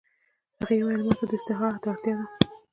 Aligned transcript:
هغې 0.59 0.77
وویل 0.81 1.01
چې 1.01 1.05
ما 1.07 1.13
ته 1.19 1.25
د 1.29 1.31
استراحت 1.37 1.83
اړتیا 1.91 2.13
ده 2.19 2.25